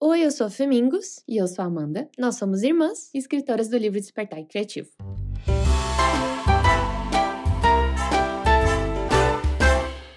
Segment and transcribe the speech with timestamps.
[0.00, 1.24] Oi, eu sou Femingos.
[1.26, 2.08] E eu sou Amanda.
[2.16, 4.90] Nós somos irmãs e escritoras do livro Despertar Criativo.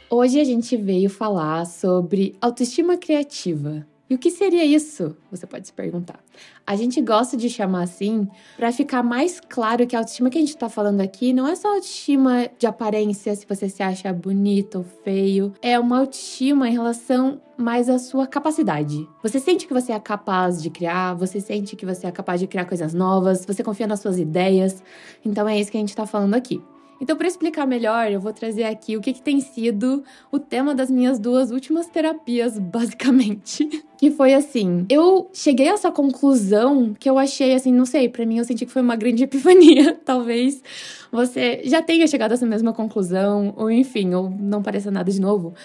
[0.07, 3.87] Hoje a gente veio falar sobre autoestima criativa.
[4.11, 5.15] E o que seria isso?
[5.31, 6.19] Você pode se perguntar.
[6.67, 8.27] A gente gosta de chamar assim
[8.57, 11.55] para ficar mais claro que a autoestima que a gente está falando aqui não é
[11.55, 15.53] só autoestima de aparência, se você se acha bonito ou feio.
[15.61, 19.07] É uma autoestima em relação mais à sua capacidade.
[19.23, 22.47] Você sente que você é capaz de criar, você sente que você é capaz de
[22.47, 24.83] criar coisas novas, você confia nas suas ideias.
[25.23, 26.61] Então é isso que a gente está falando aqui.
[27.01, 30.75] Então, para explicar melhor, eu vou trazer aqui o que, que, tem sido o tema
[30.75, 33.83] das minhas duas últimas terapias, basicamente.
[33.97, 38.23] Que foi assim: eu cheguei a essa conclusão que eu achei assim, não sei, para
[38.23, 39.99] mim eu senti que foi uma grande epifania.
[40.05, 40.61] Talvez
[41.11, 45.19] você já tenha chegado a essa mesma conclusão, ou enfim, ou não pareça nada de
[45.19, 45.55] novo.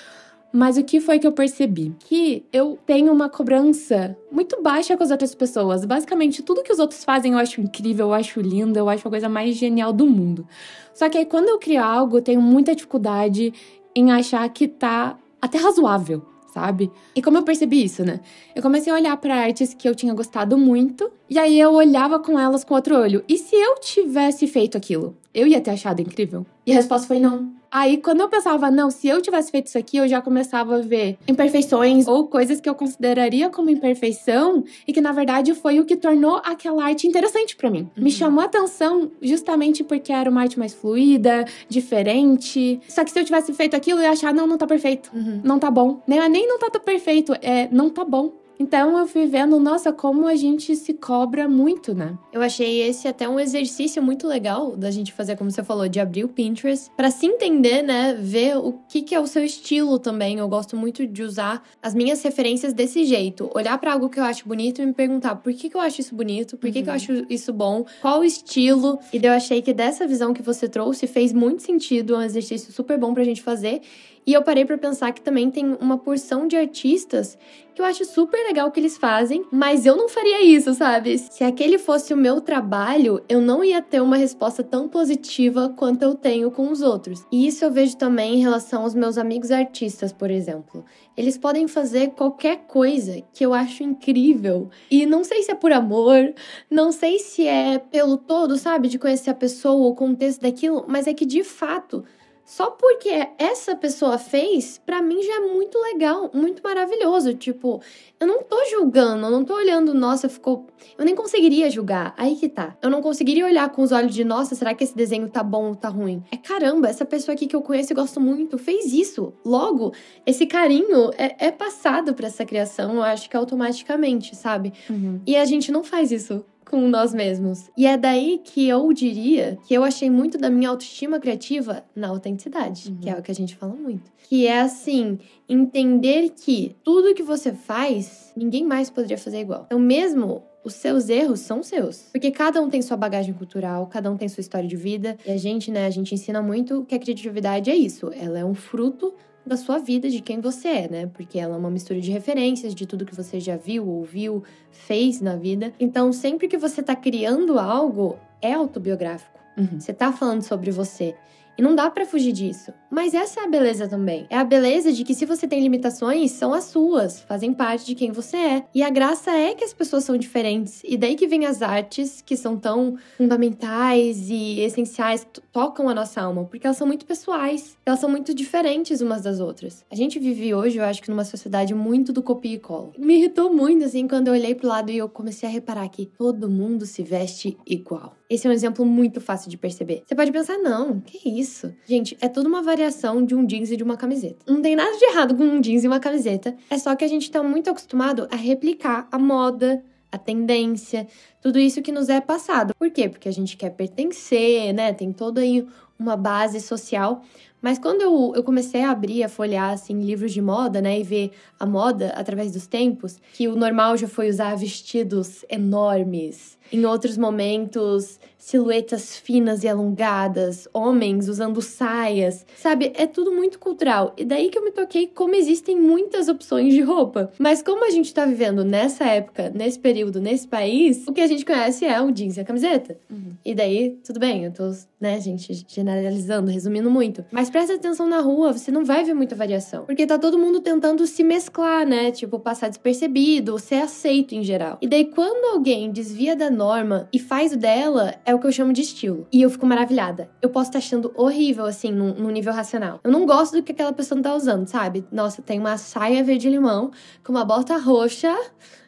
[0.52, 1.94] Mas o que foi que eu percebi?
[1.98, 5.84] Que eu tenho uma cobrança muito baixa com as outras pessoas.
[5.84, 9.10] Basicamente, tudo que os outros fazem eu acho incrível, eu acho lindo, eu acho a
[9.10, 10.46] coisa mais genial do mundo.
[10.94, 13.52] Só que aí quando eu crio algo, eu tenho muita dificuldade
[13.94, 16.90] em achar que tá até razoável, sabe?
[17.14, 18.20] E como eu percebi isso, né?
[18.54, 22.18] Eu comecei a olhar para artes que eu tinha gostado muito, e aí eu olhava
[22.18, 23.22] com elas com outro olho.
[23.28, 26.46] E se eu tivesse feito aquilo, eu ia ter achado incrível?
[26.66, 27.54] E a resposta foi não.
[27.70, 30.80] Aí, quando eu pensava, não, se eu tivesse feito isso aqui, eu já começava a
[30.80, 35.84] ver imperfeições ou coisas que eu consideraria como imperfeição e que, na verdade, foi o
[35.84, 37.90] que tornou aquela arte interessante para mim.
[37.96, 38.04] Uhum.
[38.04, 42.80] Me chamou a atenção justamente porque era uma arte mais fluida, diferente.
[42.88, 45.10] Só que se eu tivesse feito aquilo, eu ia achar, não, não tá perfeito.
[45.12, 45.42] Uhum.
[45.44, 46.00] Não tá bom.
[46.06, 48.32] Nem, nem não tá tão perfeito, é, não tá bom.
[48.58, 52.16] Então eu fui vendo, nossa, como a gente se cobra muito, né?
[52.32, 56.00] Eu achei esse até um exercício muito legal da gente fazer, como você falou, de
[56.00, 58.14] abrir o Pinterest para se entender, né?
[58.14, 60.38] Ver o que, que é o seu estilo também.
[60.38, 63.50] Eu gosto muito de usar as minhas referências desse jeito.
[63.54, 66.00] Olhar para algo que eu acho bonito e me perguntar por que, que eu acho
[66.00, 66.84] isso bonito, por que, uhum.
[66.84, 66.96] que eu uhum.
[66.96, 68.98] acho isso bom, qual o estilo.
[69.12, 72.72] E eu achei que dessa visão que você trouxe fez muito sentido, é um exercício
[72.72, 73.82] super bom pra gente fazer.
[74.26, 77.38] E eu parei para pensar que também tem uma porção de artistas
[77.76, 81.18] que eu acho super legal o que eles fazem, mas eu não faria isso, sabe?
[81.18, 86.02] Se aquele fosse o meu trabalho, eu não ia ter uma resposta tão positiva quanto
[86.02, 87.26] eu tenho com os outros.
[87.30, 90.86] E isso eu vejo também em relação aos meus amigos artistas, por exemplo.
[91.14, 94.70] Eles podem fazer qualquer coisa que eu acho incrível.
[94.90, 96.32] E não sei se é por amor,
[96.70, 98.88] não sei se é pelo todo, sabe?
[98.88, 102.02] De conhecer a pessoa, o contexto daquilo, mas é que de fato
[102.46, 107.34] só porque essa pessoa fez, para mim já é muito legal, muito maravilhoso.
[107.34, 107.82] Tipo,
[108.20, 110.68] eu não tô julgando, eu não tô olhando, nossa, ficou.
[110.96, 112.14] Eu nem conseguiria julgar.
[112.16, 112.76] Aí que tá.
[112.80, 115.70] Eu não conseguiria olhar com os olhos de, nossa, será que esse desenho tá bom
[115.70, 116.22] ou tá ruim?
[116.30, 119.34] É caramba, essa pessoa aqui que eu conheço e gosto muito fez isso.
[119.44, 119.92] Logo,
[120.24, 124.72] esse carinho é, é passado para essa criação, eu acho que automaticamente, sabe?
[124.88, 125.20] Uhum.
[125.26, 127.70] E a gente não faz isso com nós mesmos.
[127.76, 132.08] E é daí que eu diria que eu achei muito da minha autoestima criativa na
[132.08, 132.98] autenticidade, uhum.
[132.98, 134.10] que é o que a gente fala muito.
[134.28, 135.18] Que é assim,
[135.48, 139.64] entender que tudo que você faz, ninguém mais poderia fazer igual.
[139.66, 142.08] Então, mesmo os seus erros são seus.
[142.10, 145.16] Porque cada um tem sua bagagem cultural, cada um tem sua história de vida.
[145.24, 148.10] E a gente, né, a gente ensina muito que a criatividade é isso.
[148.12, 149.14] Ela é um fruto
[149.48, 151.06] da sua vida, de quem você é, né?
[151.06, 155.20] Porque ela é uma mistura de referências, de tudo que você já viu, ouviu, fez
[155.20, 155.72] na vida.
[155.78, 159.38] Então, sempre que você tá criando algo, é autobiográfico.
[159.56, 159.80] Uhum.
[159.80, 161.14] Você tá falando sobre você.
[161.58, 162.72] E não dá para fugir disso.
[162.90, 164.26] Mas essa é a beleza também.
[164.30, 167.94] É a beleza de que se você tem limitações, são as suas, fazem parte de
[167.94, 168.64] quem você é.
[168.74, 170.82] E a graça é que as pessoas são diferentes.
[170.84, 176.20] E daí que vem as artes que são tão fundamentais e essenciais, tocam a nossa
[176.20, 177.76] alma, porque elas são muito pessoais.
[177.84, 179.84] Elas são muito diferentes umas das outras.
[179.90, 182.92] A gente vive hoje, eu acho que numa sociedade muito do copia e cola.
[182.98, 186.06] Me irritou muito assim quando eu olhei pro lado e eu comecei a reparar que
[186.06, 188.16] todo mundo se veste igual.
[188.28, 190.02] Esse é um exemplo muito fácil de perceber.
[190.04, 191.72] Você pode pensar, não, que isso?
[191.84, 194.36] Gente, é tudo uma variação de um jeans e de uma camiseta.
[194.46, 196.54] Não tem nada de errado com um jeans e uma camiseta.
[196.68, 201.08] É só que a gente tá muito acostumado a replicar a moda, a tendência,
[201.40, 202.74] tudo isso que nos é passado.
[202.78, 203.08] Por quê?
[203.08, 204.92] Porque a gente quer pertencer, né?
[204.92, 205.66] Tem toda aí
[205.98, 207.22] uma base social.
[207.60, 211.02] Mas quando eu, eu comecei a abrir, a folhear, assim, livros de moda, né, e
[211.02, 216.84] ver a moda através dos tempos, que o normal já foi usar vestidos enormes, em
[216.84, 222.92] outros momentos, silhuetas finas e alongadas, homens usando saias, sabe?
[222.94, 224.12] É tudo muito cultural.
[224.16, 227.30] E daí que eu me toquei como existem muitas opções de roupa.
[227.38, 231.26] Mas como a gente tá vivendo nessa época, nesse período, nesse país, o que a
[231.26, 232.98] gente conhece é o jeans e a camiseta.
[233.10, 233.32] Uhum.
[233.44, 234.70] E daí, tudo bem, eu tô,
[235.00, 237.24] né, gente, generalizando, resumindo muito.
[237.30, 239.84] Mas Mas presta atenção na rua, você não vai ver muita variação.
[239.84, 242.10] Porque tá todo mundo tentando se mesclar, né?
[242.10, 244.78] Tipo, passar despercebido, ser aceito em geral.
[244.82, 248.50] E daí, quando alguém desvia da norma e faz o dela, é o que eu
[248.50, 249.28] chamo de estilo.
[249.32, 250.28] E eu fico maravilhada.
[250.42, 252.98] Eu posso estar achando horrível, assim, num, num nível racional.
[253.04, 255.06] Eu não gosto do que aquela pessoa tá usando, sabe?
[255.12, 256.90] Nossa, tem uma saia verde-limão
[257.22, 258.36] com uma bota roxa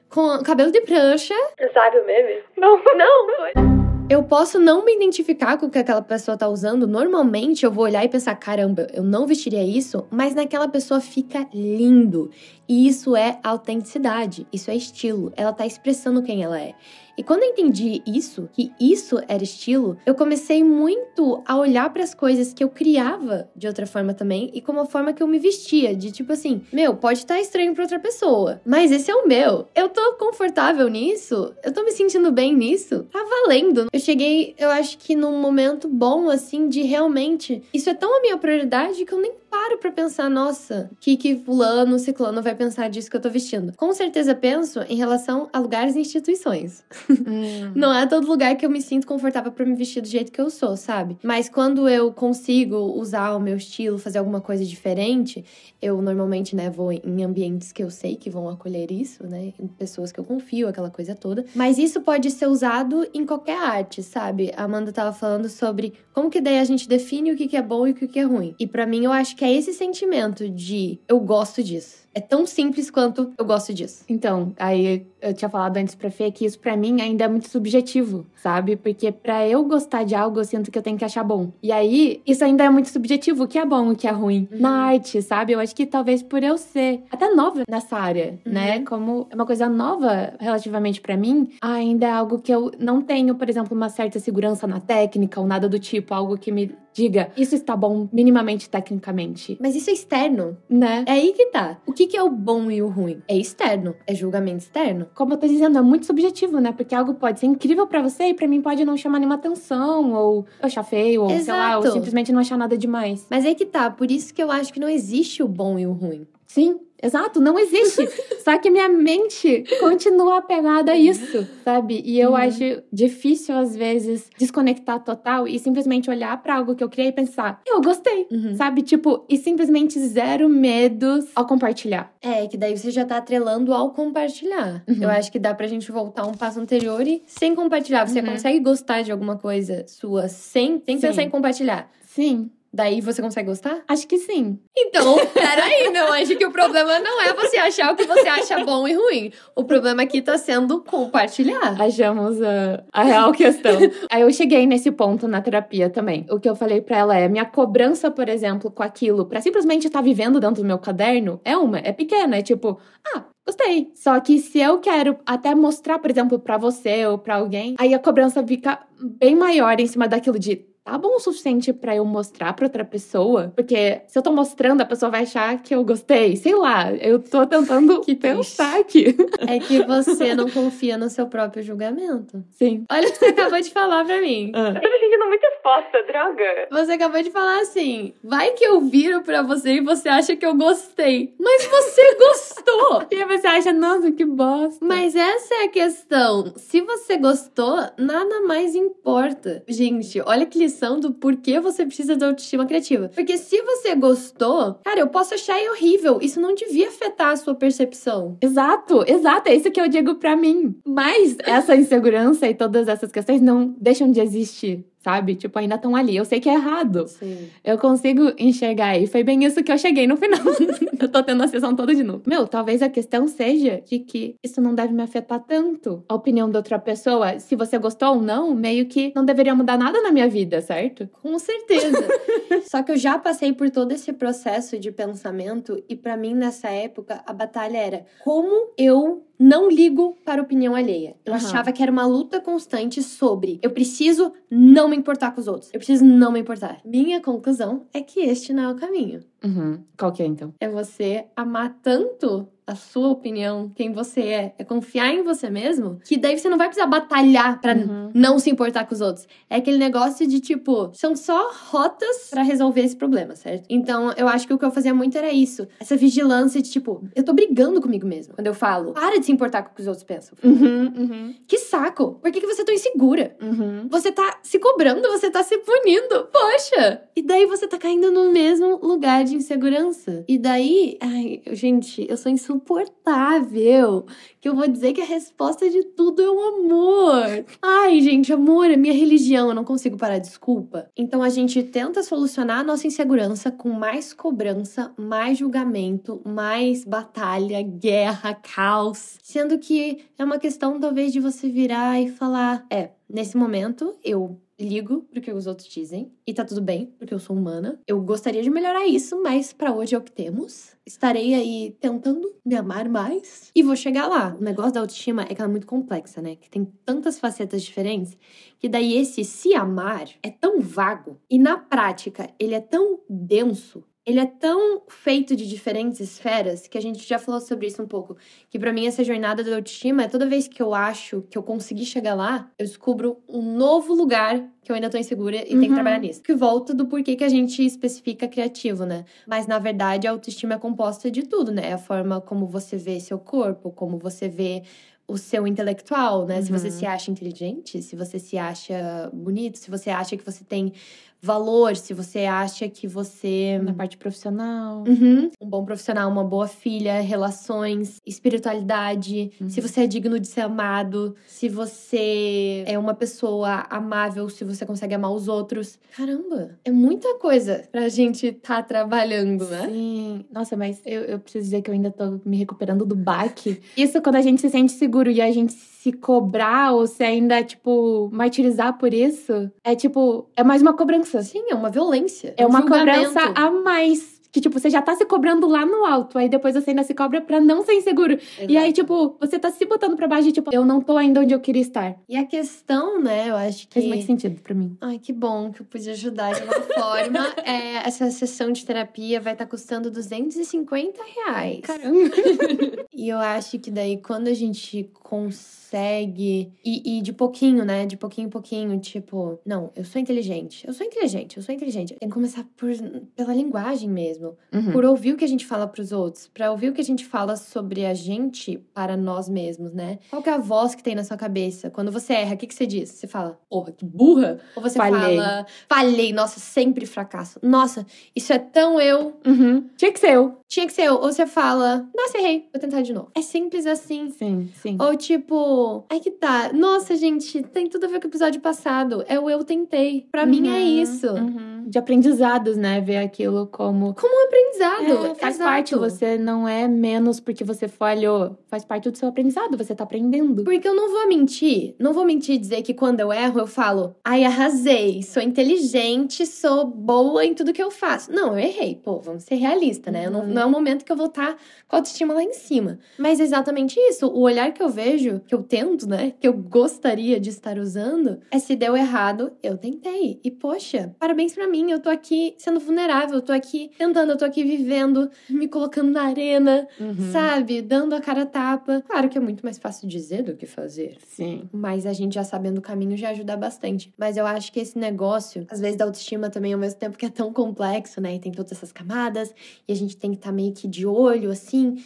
[0.08, 1.34] com cabelo de prancha.
[1.72, 2.42] Sabe o meme?
[2.56, 3.77] Não, não.
[4.10, 6.86] Eu posso não me identificar com o que aquela pessoa tá usando.
[6.86, 11.46] Normalmente eu vou olhar e pensar: caramba, eu não vestiria isso, mas naquela pessoa fica
[11.52, 12.30] lindo.
[12.68, 15.32] E isso é autenticidade, isso é estilo.
[15.36, 16.74] Ela tá expressando quem ela é.
[17.18, 22.04] E quando eu entendi isso, que isso era estilo, eu comecei muito a olhar para
[22.04, 25.26] as coisas que eu criava de outra forma também e como a forma que eu
[25.26, 29.10] me vestia, de tipo assim, meu, pode estar tá estranho para outra pessoa, mas esse
[29.10, 29.66] é o meu.
[29.74, 31.52] Eu tô confortável nisso?
[31.64, 33.04] Eu tô me sentindo bem nisso?
[33.10, 33.88] Tá valendo.
[33.92, 38.20] Eu cheguei, eu acho que num momento bom assim de realmente, isso é tão a
[38.20, 42.54] minha prioridade que eu nem paro para pensar, nossa, o que que fulano, ciclano vai
[42.54, 43.72] pensar disso que eu tô vestindo.
[43.76, 46.84] Com certeza penso em relação a lugares e instituições.
[47.10, 47.72] Hum.
[47.74, 50.40] Não é todo lugar que eu me sinto confortável para me vestir do jeito que
[50.40, 51.18] eu sou, sabe?
[51.22, 55.44] Mas quando eu consigo usar o meu estilo, fazer alguma coisa diferente,
[55.80, 59.52] eu normalmente, né, vou em ambientes que eu sei que vão acolher isso, né?
[59.58, 61.44] Em pessoas que eu confio, aquela coisa toda.
[61.54, 64.52] Mas isso pode ser usado em qualquer arte, sabe?
[64.56, 67.86] A Amanda tava falando sobre como que daí a gente define o que é bom
[67.86, 68.54] e o que é ruim.
[68.58, 72.07] E para mim, eu acho que é esse sentimento de eu gosto disso.
[72.14, 74.04] É tão simples quanto eu gosto disso.
[74.08, 77.48] Então, aí eu tinha falado antes pra Fê que isso para mim ainda é muito
[77.48, 78.76] subjetivo, sabe?
[78.76, 81.52] Porque para eu gostar de algo, eu sinto que eu tenho que achar bom.
[81.62, 84.48] E aí, isso ainda é muito subjetivo, o que é bom, o que é ruim.
[84.50, 84.60] Uhum.
[84.60, 85.52] Na arte, sabe?
[85.52, 88.52] Eu acho que talvez por eu ser até nova nessa área, uhum.
[88.52, 88.80] né?
[88.80, 93.34] Como é uma coisa nova relativamente para mim, ainda é algo que eu não tenho,
[93.34, 97.30] por exemplo, uma certa segurança na técnica ou nada do tipo, algo que me diga,
[97.36, 99.56] isso está bom minimamente tecnicamente.
[99.60, 101.04] Mas isso é externo, né?
[101.06, 101.78] É aí que tá.
[101.86, 103.20] O que, que é o bom e o ruim?
[103.26, 105.08] É externo, é julgamento externo.
[105.16, 106.70] Como eu tô dizendo, é muito subjetivo, né?
[106.70, 110.12] Porque algo pode ser incrível para você e para mim pode não chamar nenhuma atenção,
[110.12, 111.44] ou achar feio, ou Exato.
[111.44, 113.26] sei lá, ou simplesmente não achar nada demais.
[113.28, 115.88] Mas é que tá, por isso que eu acho que não existe o bom e
[115.88, 116.24] o ruim.
[116.46, 118.08] Sim, Exato, não existe.
[118.44, 122.02] Só que minha mente continua apegada a isso, sabe?
[122.04, 122.36] E eu uhum.
[122.36, 127.12] acho difícil, às vezes, desconectar total e simplesmente olhar para algo que eu criei e
[127.12, 128.56] pensar, eu gostei, uhum.
[128.56, 128.82] sabe?
[128.82, 132.12] Tipo, e simplesmente zero medos ao compartilhar.
[132.20, 134.82] É, que daí você já tá atrelando ao compartilhar.
[134.88, 135.02] Uhum.
[135.02, 138.06] Eu acho que dá pra gente voltar um passo anterior e sem compartilhar.
[138.06, 138.26] Você uhum.
[138.26, 141.90] consegue gostar de alguma coisa sua sem, sem pensar em compartilhar.
[142.02, 142.50] Sim.
[142.72, 143.82] Daí você consegue gostar?
[143.88, 144.58] Acho que sim.
[144.76, 148.64] Então, peraí, meu anjo, que o problema não é você achar o que você acha
[148.64, 149.32] bom e ruim.
[149.56, 151.80] O problema aqui tá sendo compartilhar.
[151.80, 153.78] Achamos a, a real questão.
[154.10, 156.26] Aí eu cheguei nesse ponto na terapia também.
[156.30, 159.86] O que eu falei para ela é: minha cobrança, por exemplo, com aquilo, para simplesmente
[159.86, 162.36] estar tá vivendo dentro do meu caderno, é uma, é pequena.
[162.36, 162.78] É tipo,
[163.14, 163.90] ah, gostei.
[163.94, 167.94] Só que se eu quero até mostrar, por exemplo, para você ou para alguém, aí
[167.94, 172.04] a cobrança fica bem maior em cima daquilo de tá bom o suficiente para eu
[172.04, 173.52] mostrar para outra pessoa?
[173.54, 176.34] Porque se eu tô mostrando, a pessoa vai achar que eu gostei.
[176.36, 179.14] Sei lá, eu tô tentando que pensar aqui.
[179.46, 182.42] É que você não confia no seu próprio julgamento.
[182.52, 182.86] Sim.
[182.90, 184.50] Olha o que você acabou de falar pra mim.
[184.54, 184.72] Ah.
[184.74, 186.68] Eu tô me sentindo muito exposta, droga.
[186.70, 190.46] Você acabou de falar assim: vai que eu viro pra você e você acha que
[190.46, 191.34] eu gostei.
[191.38, 193.06] Mas você gostou!
[193.10, 194.82] e aí você acha, nossa, que bosta.
[194.82, 196.54] Mas essa é a questão.
[196.56, 199.62] Se você gostou, nada mais importa.
[199.68, 203.10] Gente, olha que lição do porquê você precisa da autoestima criativa.
[203.14, 206.18] Porque se você gostou, cara, eu posso achar horrível.
[206.20, 208.36] Isso não devia afetar a sua percepção.
[208.40, 209.48] Exato, exato.
[209.48, 210.74] É isso que eu digo para mim.
[210.86, 215.34] Mas essa insegurança e todas essas questões não deixam de existir sabe?
[215.34, 216.16] Tipo, ainda estão ali.
[216.16, 217.06] Eu sei que é errado.
[217.06, 217.48] Sim.
[217.64, 218.98] Eu consigo enxergar.
[218.98, 220.40] E foi bem isso que eu cheguei no final.
[221.00, 222.22] eu tô tendo a sessão toda de novo.
[222.26, 226.04] Meu, talvez a questão seja de que isso não deve me afetar tanto.
[226.08, 229.78] A opinião da outra pessoa, se você gostou ou não, meio que não deveria mudar
[229.78, 231.08] nada na minha vida, certo?
[231.22, 232.06] Com certeza.
[232.68, 236.68] Só que eu já passei por todo esse processo de pensamento e para mim nessa
[236.68, 241.16] época a batalha era como eu não ligo para a opinião alheia.
[241.24, 241.36] Eu uhum.
[241.36, 245.70] achava que era uma luta constante sobre eu preciso não me importar com os outros.
[245.72, 246.80] Eu preciso não me importar.
[246.84, 249.20] Minha conclusão é que este não é o caminho.
[249.44, 249.80] Uhum.
[249.96, 250.52] Qual que é então?
[250.60, 255.98] É você amar tanto a sua opinião, quem você é, é confiar em você mesmo,
[256.04, 258.10] que daí você não vai precisar batalhar para uhum.
[258.12, 259.26] não se importar com os outros.
[259.48, 263.64] É aquele negócio de tipo, são só rotas para resolver esse problema, certo?
[263.70, 267.02] Então, eu acho que o que eu fazia muito era isso, essa vigilância de tipo,
[267.16, 268.34] eu tô brigando comigo mesmo.
[268.34, 270.36] Quando eu falo, para de se importar com o que os outros pensam.
[270.44, 271.34] Uhum, uhum.
[271.46, 272.18] Que saco!
[272.20, 273.34] Por que, que você é tão insegura?
[273.40, 273.88] Uhum.
[273.88, 276.28] Você tá se cobrando, você tá se punindo.
[276.30, 277.02] Poxa!
[277.16, 280.22] E daí você tá caindo no mesmo lugar de insegurança.
[280.28, 284.04] E daí, ai, gente, eu sou insuportável insuportável
[284.40, 287.44] que eu vou dizer que a resposta de tudo é o amor.
[287.62, 290.90] Ai, gente, amor é minha religião, eu não consigo parar, desculpa.
[290.96, 297.62] Então a gente tenta solucionar a nossa insegurança com mais cobrança, mais julgamento, mais batalha,
[297.62, 299.18] guerra, caos.
[299.22, 304.38] Sendo que é uma questão talvez de você virar e falar: é, nesse momento eu
[304.58, 307.80] ligo pro que os outros dizem e tá tudo bem, porque eu sou humana.
[307.86, 310.76] Eu gostaria de melhorar isso, mas para hoje é o que temos.
[310.84, 314.36] Estarei aí tentando me amar mais e vou chegar lá.
[314.38, 316.36] O negócio da autoestima é que ela é muito complexa, né?
[316.36, 318.16] Que tem tantas facetas diferentes
[318.58, 323.84] que daí esse se amar é tão vago e na prática ele é tão denso
[324.08, 327.86] ele é tão feito de diferentes esferas que a gente já falou sobre isso um
[327.86, 328.16] pouco.
[328.48, 331.42] Que para mim essa jornada da autoestima é toda vez que eu acho que eu
[331.42, 335.44] consegui chegar lá, eu descubro um novo lugar que eu ainda tô insegura e uhum.
[335.44, 335.74] tenho que uhum.
[335.74, 336.22] trabalhar nisso.
[336.22, 339.04] Que volta do porquê que a gente especifica criativo, né?
[339.26, 341.68] Mas na verdade a autoestima é composta de tudo, né?
[341.68, 344.62] É a forma como você vê seu corpo, como você vê
[345.06, 346.36] o seu intelectual, né?
[346.36, 346.42] Uhum.
[346.42, 346.72] Se você uhum.
[346.72, 350.72] se acha inteligente, se você se acha bonito, se você acha que você tem
[351.20, 353.60] valor, se você acha que você.
[353.62, 354.84] Na parte profissional.
[354.86, 359.48] Uhum, um bom profissional, uma boa filha, relações, espiritualidade, uhum.
[359.48, 364.64] se você é digno de ser amado, se você é uma pessoa amável, se você
[364.64, 365.78] consegue amar os outros.
[365.96, 369.68] Caramba, é muita coisa pra gente tá trabalhando, né?
[369.68, 370.24] Sim.
[370.30, 373.60] Nossa, mas eu, eu preciso dizer que eu ainda tô me recuperando do baque.
[373.76, 377.42] Isso quando a gente se sente seguro e a gente se cobrar ou se ainda,
[377.42, 381.22] tipo, martirizar por isso, é tipo, é mais uma cobrança.
[381.22, 382.34] Sim, é uma violência.
[382.36, 383.08] É, é um uma julgamento.
[383.10, 386.54] cobrança a mais que, tipo, você já tá se cobrando lá no alto, aí depois
[386.54, 388.12] você ainda se cobra pra não ser inseguro.
[388.12, 388.50] Exato.
[388.50, 391.20] E aí, tipo, você tá se botando pra baixo e, tipo, eu não tô ainda
[391.20, 391.96] onde eu queria estar.
[392.08, 393.80] E a questão, né, eu acho que.
[393.80, 394.76] Faz muito sentido pra mim.
[394.80, 397.28] Ai, que bom que eu pude ajudar de uma forma.
[397.48, 401.60] É, essa sessão de terapia vai estar tá custando 250 reais.
[401.60, 402.10] Caramba!
[402.92, 406.52] e eu acho que daí, quando a gente consegue.
[406.64, 407.86] E, e de pouquinho, né?
[407.86, 410.66] De pouquinho em pouquinho, tipo, não, eu sou inteligente.
[410.66, 411.94] Eu sou inteligente, eu sou inteligente.
[411.98, 412.70] Tem que começar por,
[413.16, 414.72] pela linguagem mesmo mesmo, uhum.
[414.72, 416.84] por ouvir o que a gente fala para os outros, para ouvir o que a
[416.84, 419.98] gente fala sobre a gente para nós mesmos, né?
[420.10, 421.70] Qual que é a voz que tem na sua cabeça?
[421.70, 422.90] Quando você erra, o que, que você diz?
[422.90, 424.38] Você fala, porra, que burra?
[424.56, 425.16] Ou você falhei.
[425.16, 427.38] fala, falhei, nossa, sempre fracasso.
[427.42, 429.16] Nossa, isso é tão eu.
[429.24, 429.68] Uhum.
[429.76, 430.38] Tinha que ser eu.
[430.48, 430.94] Tinha que ser eu.
[430.94, 433.10] Ou você fala, nossa, errei, vou tentar de novo.
[433.14, 434.10] É simples assim.
[434.10, 434.76] Sim, sim.
[434.80, 436.52] Ou tipo, aí que tá.
[436.52, 439.04] Nossa, gente, tem tudo a ver com o episódio passado.
[439.06, 440.06] É o eu tentei.
[440.10, 441.08] Pra uhum, mim é uhum, isso.
[441.08, 441.57] Uhum.
[441.68, 442.80] De aprendizados, né?
[442.80, 445.06] Ver aquilo como como um aprendizado.
[445.06, 445.50] É, faz Exato.
[445.50, 448.38] parte, você não é menos porque você falhou.
[448.48, 450.44] Faz parte do seu aprendizado, você tá aprendendo.
[450.44, 453.46] Porque eu não vou mentir, não vou mentir e dizer que quando eu erro, eu
[453.46, 458.10] falo, ai, arrasei, sou inteligente, sou boa em tudo que eu faço.
[458.12, 458.74] Não, eu errei.
[458.76, 460.06] Pô, vamos ser realistas, né?
[460.06, 460.12] Uhum.
[460.12, 462.32] Não, não é o momento que eu vou estar tá com a autoestima lá em
[462.32, 462.78] cima.
[462.98, 464.06] Mas é exatamente isso.
[464.06, 466.12] O olhar que eu vejo, que eu tento, né?
[466.18, 470.20] Que eu gostaria de estar usando, é se deu errado, eu tentei.
[470.22, 474.16] E, poxa, parabéns para mim, eu tô aqui sendo vulnerável, eu tô aqui tentando, eu
[474.16, 477.12] tô aqui vivendo, me colocando na arena, uhum.
[477.12, 477.62] sabe?
[477.62, 478.82] Dando a cara a tapa.
[478.86, 480.96] Claro que é muito mais fácil dizer do que fazer.
[481.06, 481.48] Sim.
[481.52, 483.92] Mas a gente já sabendo o caminho já ajuda bastante.
[483.96, 487.06] Mas eu acho que esse negócio, às vezes da autoestima também, ao mesmo tempo que
[487.06, 488.14] é tão complexo, né?
[488.14, 489.34] E tem todas essas camadas,
[489.66, 491.76] e a gente tem que estar tá meio que de olho, assim,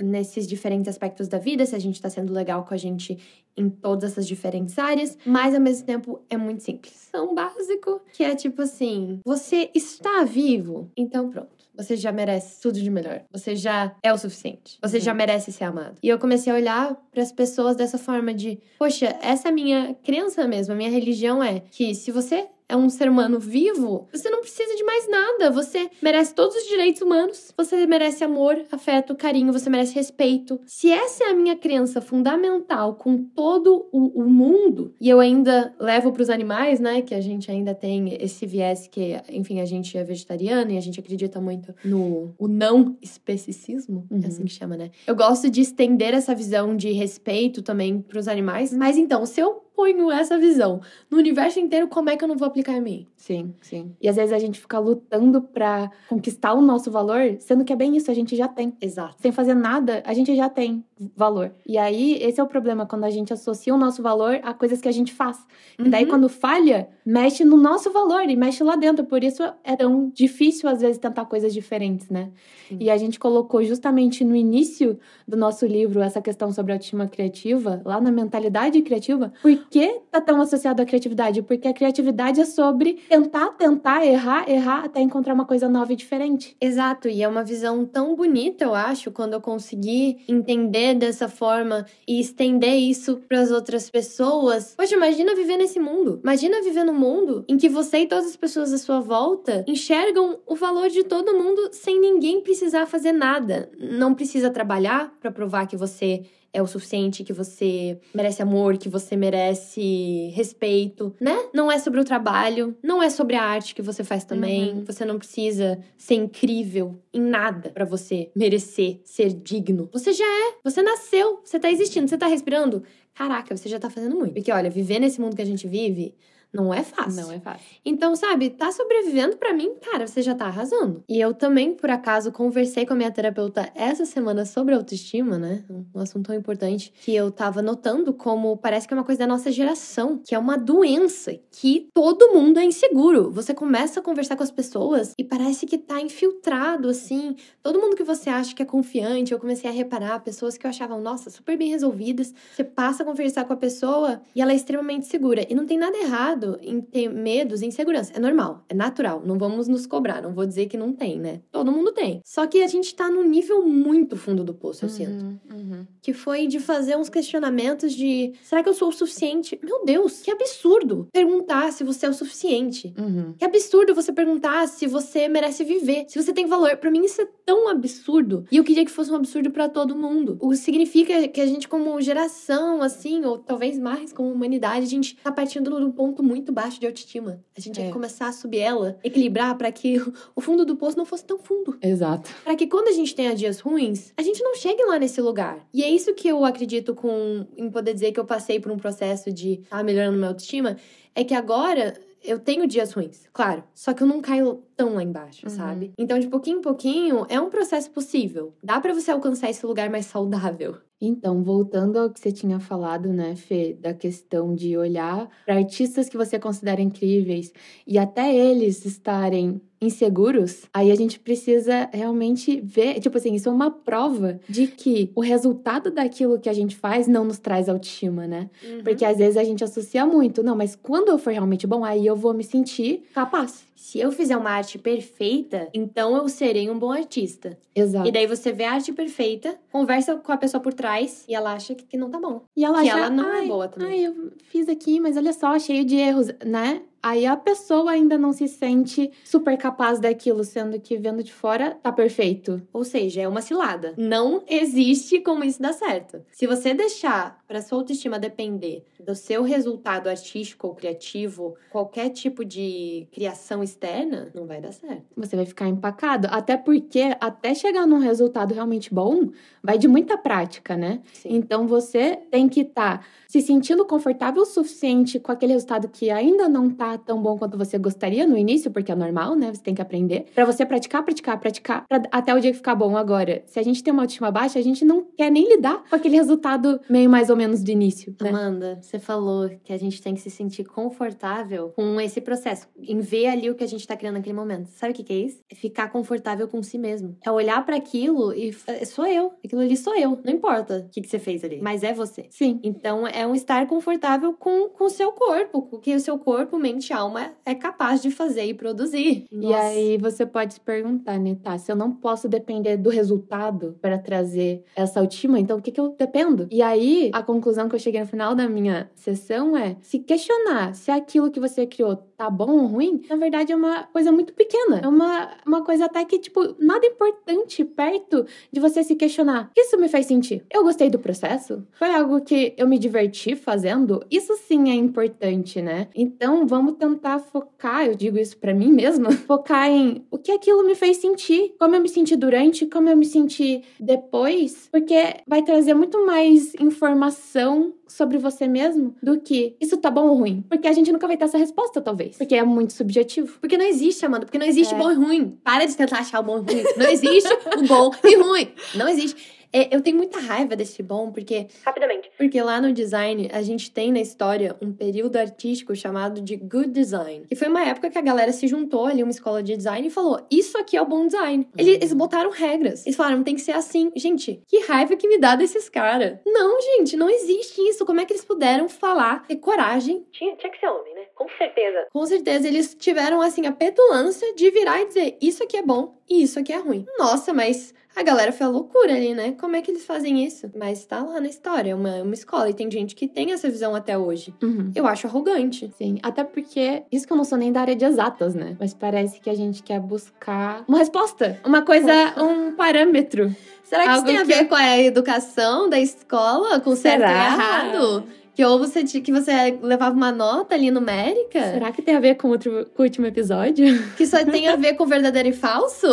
[0.00, 3.18] nesses diferentes aspectos da vida, se a gente tá sendo legal com a gente
[3.56, 7.10] em todas essas diferentes áreas, mas ao mesmo tempo é muito simples.
[7.12, 11.62] É um básico que é tipo assim: você está vivo, então pronto.
[11.74, 13.22] Você já merece tudo de melhor.
[13.32, 14.78] Você já é o suficiente.
[14.82, 15.96] Você já merece ser amado.
[16.02, 20.46] E eu comecei a olhar para as pessoas dessa forma de, poxa, essa minha crença
[20.46, 24.40] mesmo, a minha religião é que se você é um ser humano vivo, você não
[24.40, 25.50] precisa de mais nada.
[25.50, 27.52] Você merece todos os direitos humanos.
[27.56, 30.60] Você merece amor, afeto, carinho, você merece respeito.
[30.66, 35.74] Se essa é a minha crença fundamental com todo o, o mundo, e eu ainda
[35.78, 37.02] levo para os animais, né?
[37.02, 40.80] Que a gente ainda tem esse viés que, enfim, a gente é vegetariano e a
[40.80, 44.20] gente acredita muito no o não especicismo, é uhum.
[44.22, 44.90] é assim que chama, né?
[45.06, 48.72] Eu gosto de estender essa visão de respeito também para os animais.
[48.72, 52.36] Mas então, se eu ponho essa visão no universo inteiro, como é que eu não
[52.36, 53.06] vou aplicar em mim?
[53.16, 53.92] Sim, sim.
[54.00, 57.76] E às vezes a gente fica lutando pra conquistar o nosso valor, sendo que é
[57.76, 58.72] bem isso, a gente já tem.
[58.80, 59.16] Exato.
[59.18, 60.84] Sem fazer nada, a gente já tem
[61.16, 61.52] valor.
[61.66, 64.80] E aí, esse é o problema, quando a gente associa o nosso valor a coisas
[64.80, 65.38] que a gente faz.
[65.78, 65.86] Uhum.
[65.86, 66.10] E daí, uhum.
[66.10, 69.04] quando falha, mexe no nosso valor e mexe lá dentro.
[69.04, 72.30] Por isso é tão difícil, às vezes, tentar coisas diferentes, né?
[72.68, 72.78] Sim.
[72.80, 77.08] E a gente colocou justamente no início do nosso livro essa questão sobre a autoestima
[77.08, 79.32] criativa, lá na mentalidade criativa.
[79.42, 81.40] Por que tá tão associado à criatividade?
[81.40, 85.96] Porque a criatividade é sobre tentar, tentar, errar, errar, até encontrar uma coisa nova e
[85.96, 86.54] diferente.
[86.60, 87.08] Exato.
[87.08, 92.20] E é uma visão tão bonita, eu acho, quando eu consegui entender dessa forma e
[92.20, 94.74] estender isso para as outras pessoas.
[94.76, 96.20] Poxa, imagina viver nesse mundo.
[96.22, 100.38] Imagina viver num mundo em que você e todas as pessoas à sua volta enxergam
[100.46, 103.70] o valor de todo mundo sem ninguém precisar fazer nada.
[103.78, 108.88] Não precisa trabalhar para provar que você é o suficiente, que você merece amor, que
[108.88, 111.36] você merece respeito, né?
[111.54, 114.72] Não é sobre o trabalho, não é sobre a arte que você faz também.
[114.72, 114.84] Uhum.
[114.84, 119.88] Você não precisa ser incrível em nada para você merecer ser digno.
[119.92, 122.82] Você já é, você nasceu, você tá existindo, você tá respirando.
[123.14, 124.34] Caraca, você já tá fazendo muito.
[124.34, 126.14] Porque olha, viver nesse mundo que a gente vive
[126.52, 127.22] não é fácil.
[127.22, 127.66] Não é fácil.
[127.84, 131.02] Então, sabe, tá sobrevivendo para mim, cara, você já tá arrasando.
[131.08, 135.64] E eu também, por acaso, conversei com a minha terapeuta essa semana sobre autoestima, né?
[135.94, 139.26] Um assunto tão importante que eu tava notando como parece que é uma coisa da
[139.26, 143.30] nossa geração, que é uma doença que todo mundo é inseguro.
[143.32, 147.34] Você começa a conversar com as pessoas e parece que tá infiltrado assim.
[147.62, 150.70] Todo mundo que você acha que é confiante, eu comecei a reparar pessoas que eu
[150.70, 152.34] achava, nossa, super bem resolvidas.
[152.54, 155.46] Você passa a conversar com a pessoa e ela é extremamente segura.
[155.48, 158.12] E não tem nada errado errado em ter medos e insegurança.
[158.14, 159.22] É normal, é natural.
[159.24, 160.22] Não vamos nos cobrar.
[160.22, 161.40] Não vou dizer que não tem, né?
[161.50, 162.20] Todo mundo tem.
[162.24, 165.24] Só que a gente tá num nível muito fundo do poço, eu uhum, sinto.
[165.52, 165.86] Uhum.
[166.00, 169.58] Que foi de fazer uns questionamentos de: será que eu sou o suficiente?
[169.62, 172.92] Meu Deus, que absurdo perguntar se você é o suficiente.
[172.98, 173.34] Uhum.
[173.38, 176.76] Que absurdo você perguntar se você merece viver, se você tem valor.
[176.76, 178.44] Para mim, isso é tão absurdo.
[178.50, 180.36] E eu queria que fosse um absurdo para todo mundo.
[180.40, 184.88] O que significa que a gente, como geração, assim, ou talvez mais como humanidade, a
[184.88, 187.44] gente tá partindo de um ponto muito baixo de autoestima.
[187.56, 187.82] A gente é.
[187.82, 189.98] tem que começar a subir ela, equilibrar para que
[190.34, 191.76] o fundo do poço não fosse tão fundo.
[191.82, 192.30] Exato.
[192.44, 195.66] Para que quando a gente tenha dias ruins, a gente não chegue lá nesse lugar.
[195.74, 198.78] E é isso que eu acredito com em poder dizer que eu passei por um
[198.78, 200.76] processo de estar tá melhorando minha autoestima,
[201.14, 203.64] é que agora eu tenho dias ruins, claro.
[203.74, 205.50] Só que eu não caio tão lá embaixo, uhum.
[205.50, 205.92] sabe?
[205.98, 208.54] Então, de pouquinho em pouquinho, é um processo possível.
[208.62, 210.76] Dá para você alcançar esse lugar mais saudável.
[211.04, 216.08] Então, voltando ao que você tinha falado, né, Fê, da questão de olhar para artistas
[216.08, 217.52] que você considera incríveis
[217.84, 223.52] e até eles estarem inseguros, aí a gente precisa realmente ver, tipo assim, isso é
[223.52, 228.26] uma prova de que o resultado daquilo que a gente faz não nos traz autoestima,
[228.26, 228.48] né?
[228.64, 228.82] Uhum.
[228.84, 232.06] Porque às vezes a gente associa muito, não, mas quando eu for realmente bom, aí
[232.06, 233.64] eu vou me sentir capaz.
[233.74, 237.58] Se eu fizer uma arte perfeita, então eu serei um bom artista.
[237.74, 238.08] Exato.
[238.08, 241.52] E daí você vê a arte perfeita, conversa com a pessoa por trás e ela
[241.52, 242.42] acha que, não tá bom.
[242.56, 243.88] E ela que acha, ela não é boa também.
[243.88, 246.82] Ai, eu fiz aqui, mas olha só, cheio de erros, né?
[247.02, 251.76] Aí a pessoa ainda não se sente super capaz daquilo, sendo que vendo de fora
[251.82, 252.62] tá perfeito.
[252.72, 253.92] Ou seja, é uma cilada.
[253.96, 256.22] Não existe como isso dar certo.
[256.30, 262.44] Se você deixar para sua autoestima depender do seu resultado artístico ou criativo, qualquer tipo
[262.44, 265.02] de criação externa, não vai dar certo.
[265.16, 266.28] Você vai ficar empacado.
[266.30, 269.30] Até porque, até chegar num resultado realmente bom,
[269.62, 271.00] vai de muita prática, né?
[271.12, 271.30] Sim.
[271.34, 276.10] Então você tem que estar tá se sentindo confortável o suficiente com aquele resultado que
[276.10, 279.52] ainda não tá tão bom quanto você gostaria no início, porque é normal, né?
[279.52, 280.26] Você tem que aprender.
[280.34, 282.96] para você praticar, praticar, praticar, pra, até o dia que ficar bom.
[282.96, 285.96] Agora, se a gente tem uma autoestima baixa, a gente não quer nem lidar com
[285.96, 288.14] aquele resultado meio mais ou menos de início.
[288.20, 288.28] Né?
[288.28, 293.00] Amanda, você falou que a gente tem que se sentir confortável com esse processo, em
[293.00, 294.66] ver ali o que a gente tá criando naquele momento.
[294.66, 295.40] Sabe o que, que é isso?
[295.50, 297.16] É ficar confortável com si mesmo.
[297.24, 298.52] É olhar para aquilo e
[298.86, 299.32] sou eu.
[299.44, 300.18] Aquilo ali sou eu.
[300.24, 302.26] Não importa o que, que você fez ali, mas é você.
[302.30, 302.60] Sim.
[302.62, 306.58] Então é um estar confortável com o seu corpo, com o que o seu corpo,
[306.58, 309.26] mente alma é capaz de fazer e produzir.
[309.30, 309.46] Nossa.
[309.46, 311.58] E aí você pode se perguntar, né, tá?
[311.58, 315.80] Se eu não posso depender do resultado para trazer essa autoestima, então o que, que
[315.80, 316.48] eu dependo?
[316.50, 320.74] E aí a conclusão que eu cheguei no final da minha sessão é se questionar
[320.74, 324.32] se aquilo que você criou tá bom ou ruim, na verdade é uma coisa muito
[324.32, 324.80] pequena.
[324.82, 329.50] É uma, uma coisa até que, tipo, nada importante perto de você se questionar.
[329.56, 330.44] Isso me faz sentir.
[330.48, 331.66] Eu gostei do processo?
[331.72, 334.04] Foi algo que eu me diverti fazendo?
[334.08, 335.88] Isso sim é importante, né?
[335.96, 340.64] Então vamos tentar focar, eu digo isso para mim mesma, focar em o que aquilo
[340.64, 345.42] me fez sentir, como eu me senti durante, como eu me senti depois, porque vai
[345.42, 350.44] trazer muito mais informação sobre você mesmo do que isso tá bom ou ruim.
[350.48, 352.16] Porque a gente nunca vai ter essa resposta, talvez.
[352.16, 353.38] Porque é muito subjetivo.
[353.40, 354.24] Porque não existe, Amanda.
[354.24, 354.78] Porque não existe é.
[354.78, 355.38] bom e ruim.
[355.44, 356.64] Para de tentar achar o bom e ruim.
[356.76, 358.48] Não existe o bom e ruim.
[358.74, 359.41] Não existe.
[359.52, 361.46] É, eu tenho muita raiva desse bom, porque.
[361.64, 362.10] Rapidamente.
[362.16, 366.70] Porque lá no design, a gente tem na história um período artístico chamado de good
[366.70, 367.26] design.
[367.28, 369.90] Que foi uma época que a galera se juntou ali, uma escola de design, e
[369.90, 371.44] falou: Isso aqui é o bom design.
[371.44, 371.52] Uhum.
[371.58, 372.86] Eles, botaram regras.
[372.86, 373.92] Eles falaram: tem que ser assim.
[373.94, 376.18] Gente, que raiva que me dá desses caras.
[376.26, 377.84] Não, gente, não existe isso.
[377.84, 380.06] Como é que eles puderam falar, ter coragem?
[380.12, 381.02] Tinha, tinha que ser homem, né?
[381.14, 381.86] Com certeza.
[381.92, 385.94] Com certeza, eles tiveram, assim, a petulância de virar e dizer: Isso aqui é bom
[386.08, 386.86] e isso aqui é ruim.
[386.98, 389.32] Nossa, mas a galera foi a loucura ali, né?
[389.38, 390.50] Como é que eles fazem isso?
[390.56, 392.48] Mas tá lá na história, é uma, uma escola.
[392.48, 394.34] E tem gente que tem essa visão até hoje.
[394.42, 394.72] Uhum.
[394.74, 395.70] Eu acho arrogante.
[395.76, 398.56] Sim, até porque, isso que eu não sou nem da área de exatas, né?
[398.58, 403.34] Mas parece que a gente quer buscar uma resposta, uma coisa, um parâmetro.
[403.62, 406.60] Será que Algo isso tem a ver com a educação da escola?
[406.60, 408.04] Com certo e errado?
[408.34, 411.40] Que ou você que você levava uma nota ali numérica.
[411.52, 413.66] Será que tem a ver com, outro, com o último episódio?
[413.96, 415.86] Que só tem a ver com verdadeiro e falso?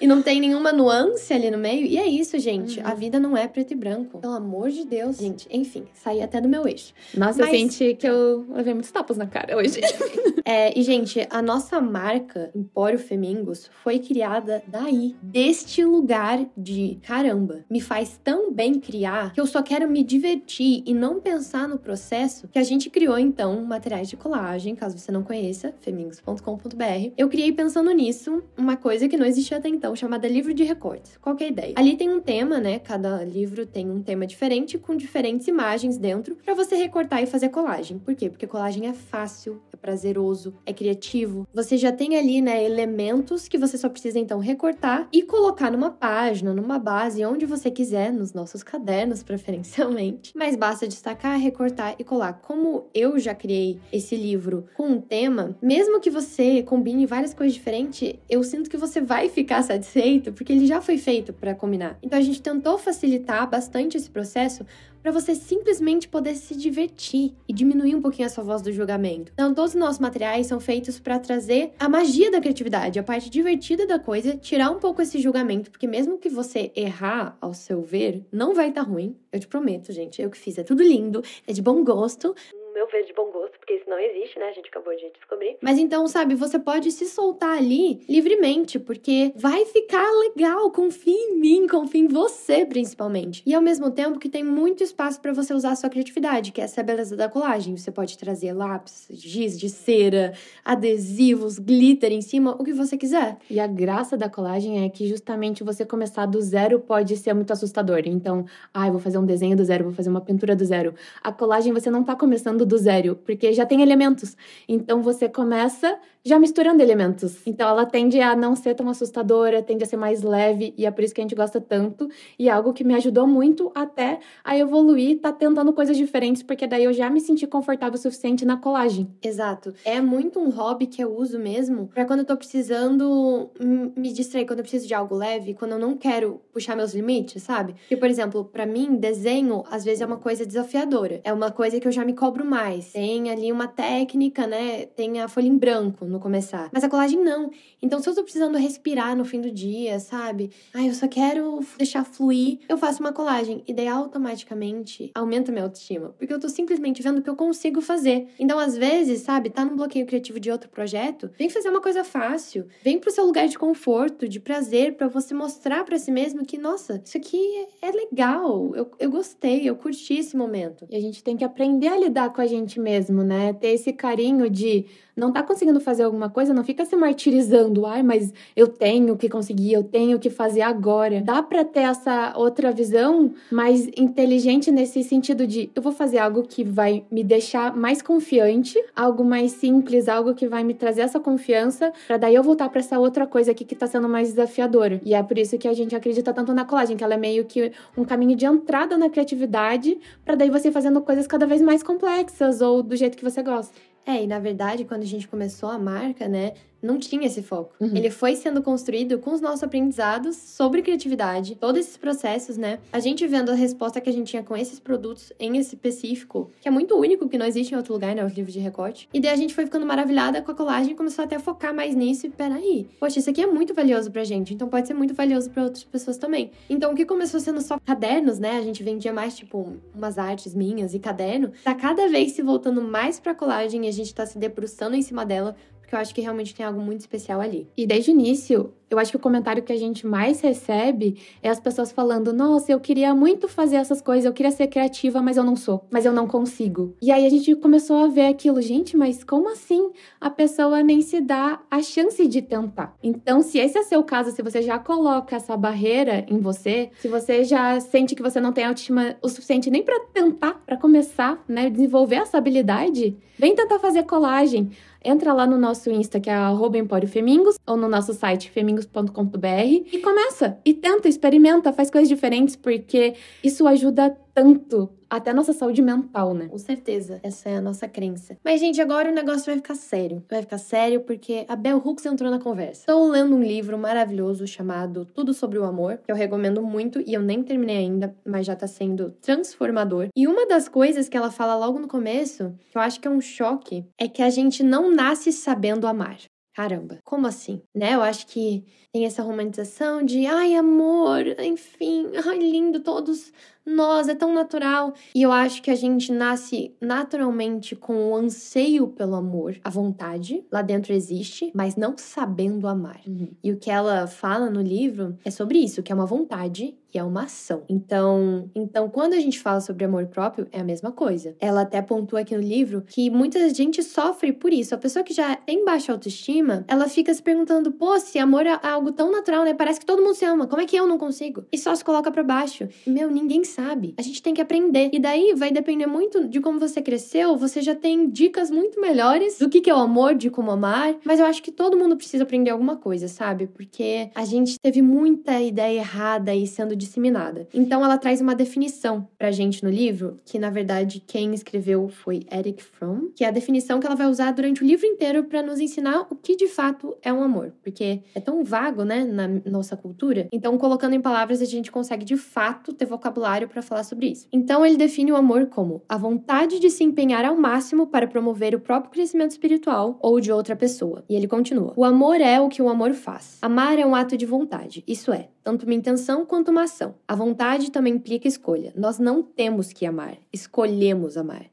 [0.00, 1.86] E não tem nenhuma nuance ali no meio?
[1.86, 2.80] E é isso, gente.
[2.80, 2.86] Uhum.
[2.86, 4.18] A vida não é preto e branco.
[4.18, 5.18] Pelo amor de Deus.
[5.18, 6.94] Gente, enfim, saí até do meu eixo.
[7.16, 7.52] Nossa, Mas...
[7.52, 9.80] eu senti que eu levei muitos tapas na cara hoje.
[10.44, 15.14] é, e, gente, a nossa marca, Empório Femingos, foi criada daí.
[15.22, 17.64] Deste lugar de caramba.
[17.70, 21.81] Me faz tão bem criar que eu só quero me divertir e não pensar no
[21.82, 27.12] processo que a gente criou então materiais de colagem, caso você não conheça, femingos.com.br.
[27.16, 31.16] Eu criei pensando nisso uma coisa que não existia até então, chamada livro de recortes.
[31.20, 31.74] Qual é a ideia?
[31.76, 32.78] Ali tem um tema, né?
[32.78, 37.48] Cada livro tem um tema diferente com diferentes imagens dentro para você recortar e fazer
[37.48, 37.98] colagem.
[37.98, 38.30] Por quê?
[38.30, 41.46] Porque colagem é fácil, é prazeroso, é criativo.
[41.52, 45.90] Você já tem ali, né, elementos que você só precisa então recortar e colocar numa
[45.90, 50.32] página, numa base, onde você quiser, nos nossos cadernos preferencialmente.
[50.36, 52.34] Mas basta destacar, recortar recortar e colar.
[52.34, 57.54] Como eu já criei esse livro com um tema, mesmo que você combine várias coisas
[57.54, 61.98] diferentes, eu sinto que você vai ficar satisfeito porque ele já foi feito para combinar.
[62.02, 64.64] Então a gente tentou facilitar bastante esse processo
[65.02, 69.32] para você simplesmente poder se divertir e diminuir um pouquinho a sua voz do julgamento.
[69.34, 73.28] Então, todos os nossos materiais são feitos para trazer a magia da criatividade, a parte
[73.28, 77.82] divertida da coisa, tirar um pouco esse julgamento, porque mesmo que você errar ao seu
[77.82, 79.16] ver, não vai estar tá ruim.
[79.32, 80.20] Eu te prometo, gente.
[80.20, 82.34] Eu que fiz, é tudo lindo, é de bom gosto
[82.72, 84.46] meu ver, de bom gosto, porque isso não existe, né?
[84.46, 85.56] A gente acabou de descobrir.
[85.60, 90.70] Mas então, sabe, você pode se soltar ali livremente, porque vai ficar legal.
[90.70, 93.42] Confie em mim, confie em você, principalmente.
[93.46, 96.60] E ao mesmo tempo que tem muito espaço para você usar a sua criatividade, que
[96.60, 97.76] essa é a beleza da colagem.
[97.76, 100.32] Você pode trazer lápis, giz de cera,
[100.64, 103.36] adesivos, glitter em cima, o que você quiser.
[103.50, 107.52] E a graça da colagem é que justamente você começar do zero pode ser muito
[107.52, 108.02] assustador.
[108.06, 110.94] Então, ah, eu vou fazer um desenho do zero, vou fazer uma pintura do zero.
[111.22, 114.36] A colagem você não tá começando do zero, porque já tem elementos.
[114.68, 117.44] Então você começa já misturando elementos.
[117.46, 120.90] Então ela tende a não ser tão assustadora, tende a ser mais leve, e é
[120.90, 122.08] por isso que a gente gosta tanto.
[122.38, 126.66] E é algo que me ajudou muito até a evoluir, tá tentando coisas diferentes, porque
[126.66, 129.08] daí eu já me senti confortável o suficiente na colagem.
[129.22, 129.74] Exato.
[129.84, 134.46] É muito um hobby que eu uso mesmo para quando eu tô precisando me distrair,
[134.46, 137.74] quando eu preciso de algo leve, quando eu não quero puxar meus limites, sabe?
[137.74, 141.20] Porque, por exemplo, para mim, desenho às vezes é uma coisa desafiadora.
[141.24, 142.92] É uma coisa que eu já me cobro mais.
[142.92, 144.84] Tem ali uma técnica, né?
[144.84, 146.68] Tem a folha em branco no começar.
[146.70, 147.50] Mas a colagem não.
[147.80, 150.50] Então, se eu tô precisando respirar no fim do dia, sabe?
[150.74, 153.64] Ah, eu só quero deixar fluir, eu faço uma colagem.
[153.66, 156.10] E daí automaticamente aumenta minha autoestima.
[156.18, 158.28] Porque eu tô simplesmente vendo que eu consigo fazer.
[158.38, 162.04] Então, às vezes, sabe, tá num bloqueio criativo de outro projeto, vem fazer uma coisa
[162.04, 162.66] fácil.
[162.84, 166.58] Vem pro seu lugar de conforto, de prazer, para você mostrar para si mesmo que,
[166.58, 168.72] nossa, isso aqui é legal.
[168.76, 170.86] Eu, eu gostei, eu curti esse momento.
[170.90, 173.52] E a gente tem que aprender a lidar com a gente mesmo, né?
[173.52, 177.86] Ter esse carinho de não tá conseguindo fazer alguma coisa, não fica se martirizando.
[177.86, 181.20] Ai, mas eu tenho que conseguir, eu tenho que fazer agora.
[181.20, 186.42] Dá para ter essa outra visão mais inteligente nesse sentido de eu vou fazer algo
[186.42, 191.20] que vai me deixar mais confiante, algo mais simples, algo que vai me trazer essa
[191.20, 195.00] confiança, para daí eu voltar para essa outra coisa aqui que tá sendo mais desafiadora.
[195.04, 197.44] E é por isso que a gente acredita tanto na colagem, que ela é meio
[197.44, 201.82] que um caminho de entrada na criatividade, para daí você fazendo coisas cada vez mais
[201.82, 203.91] complexas ou do jeito que você gosta.
[204.04, 207.74] É, e na verdade, quando a gente começou a marca, né, não tinha esse foco.
[207.80, 207.96] Uhum.
[207.96, 212.78] Ele foi sendo construído com os nossos aprendizados sobre criatividade, todos esses processos, né?
[212.92, 216.68] A gente vendo a resposta que a gente tinha com esses produtos em específico, que
[216.68, 218.24] é muito único, que não existe em outro lugar, né?
[218.24, 219.08] Os livros de recorte.
[219.12, 221.74] E daí a gente foi ficando maravilhada com a colagem e começou até a focar
[221.74, 222.26] mais nisso.
[222.26, 225.50] E peraí, poxa, isso aqui é muito valioso pra gente, então pode ser muito valioso
[225.50, 226.50] para outras pessoas também.
[226.68, 228.58] Então o que começou sendo só cadernos, né?
[228.58, 231.52] A gente vendia mais, tipo, umas artes minhas e caderno.
[231.62, 235.02] Tá cada vez se voltando mais pra colagem e a gente tá se debruçando em
[235.02, 235.56] cima dela
[235.92, 237.68] porque eu acho que realmente tem algo muito especial ali.
[237.76, 241.50] E desde o início, eu acho que o comentário que a gente mais recebe é
[241.50, 245.36] as pessoas falando: Nossa, eu queria muito fazer essas coisas, eu queria ser criativa, mas
[245.36, 246.94] eu não sou, mas eu não consigo.
[247.00, 251.02] E aí a gente começou a ver aquilo, gente, mas como assim a pessoa nem
[251.02, 252.96] se dá a chance de tentar?
[253.02, 257.08] Então, se esse é seu caso, se você já coloca essa barreira em você, se
[257.08, 261.42] você já sente que você não tem autoestima o suficiente nem para tentar, para começar,
[261.46, 264.70] né, desenvolver essa habilidade, vem tentar fazer colagem
[265.04, 269.98] entra lá no nosso Insta, que é arroba Femingos, ou no nosso site femingos.com.br e
[269.98, 270.58] começa.
[270.64, 276.32] E tenta, experimenta, faz coisas diferentes, porque isso ajuda tanto até a nossa saúde mental,
[276.32, 276.48] né?
[276.48, 277.20] Com certeza.
[277.22, 278.36] Essa é a nossa crença.
[278.42, 280.24] Mas, gente, agora o negócio vai ficar sério.
[280.30, 282.80] Vai ficar sério porque a Bell Hooks entrou na conversa.
[282.80, 287.12] Estou lendo um livro maravilhoso chamado Tudo sobre o Amor, que eu recomendo muito e
[287.12, 290.08] eu nem terminei ainda, mas já tá sendo transformador.
[290.16, 293.10] E uma das coisas que ela fala logo no começo, que eu acho que é
[293.10, 296.18] um choque, é que a gente não nasce sabendo amar.
[296.54, 297.62] Caramba, como assim?
[297.74, 297.94] Né?
[297.94, 303.32] Eu acho que tem essa romantização de ai, amor, enfim, ai, lindo, todos
[303.64, 304.92] nós, é tão natural.
[305.14, 310.44] E eu acho que a gente nasce naturalmente com o anseio pelo amor, a vontade,
[310.50, 313.00] lá dentro existe, mas não sabendo amar.
[313.06, 313.28] Uhum.
[313.42, 316.98] E o que ela fala no livro é sobre isso, que é uma vontade que
[316.98, 317.62] é uma ação.
[317.70, 321.34] Então, então quando a gente fala sobre amor próprio, é a mesma coisa.
[321.40, 324.74] Ela até pontua aqui no livro que muita gente sofre por isso.
[324.74, 328.60] A pessoa que já tem baixa autoestima, ela fica se perguntando: "Pô, se amor é
[328.62, 329.54] algo tão natural, né?
[329.54, 330.46] Parece que todo mundo se ama.
[330.46, 332.68] Como é que eu não consigo?" E só se coloca para baixo.
[332.86, 333.94] Meu, ninguém sabe.
[333.98, 334.90] A gente tem que aprender.
[334.92, 339.38] E daí vai depender muito de como você cresceu, você já tem dicas muito melhores
[339.38, 342.24] do que é o amor, de como amar, mas eu acho que todo mundo precisa
[342.24, 343.46] aprender alguma coisa, sabe?
[343.46, 347.48] Porque a gente teve muita ideia errada e sendo disseminada.
[347.54, 352.26] Então ela traz uma definição pra gente no livro, que na verdade quem escreveu foi
[352.32, 355.42] Eric Fromm, que é a definição que ela vai usar durante o livro inteiro para
[355.42, 359.28] nos ensinar o que de fato é um amor, porque é tão vago, né, na
[359.50, 360.28] nossa cultura.
[360.32, 364.26] Então, colocando em palavras, a gente consegue de fato ter vocabulário para falar sobre isso.
[364.32, 368.54] Então, ele define o amor como a vontade de se empenhar ao máximo para promover
[368.54, 371.04] o próprio crescimento espiritual ou de outra pessoa.
[371.08, 373.38] E ele continua: O amor é o que o amor faz.
[373.42, 376.94] Amar é um ato de vontade, isso é, tanto uma intenção quanto uma ação.
[377.06, 378.72] A vontade também implica escolha.
[378.76, 381.46] Nós não temos que amar, escolhemos amar.